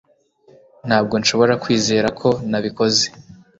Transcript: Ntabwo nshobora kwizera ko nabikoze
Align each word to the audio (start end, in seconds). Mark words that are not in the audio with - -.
Ntabwo 0.87 1.13
nshobora 1.21 1.53
kwizera 1.63 2.07
ko 2.19 2.29
nabikoze 2.49 3.05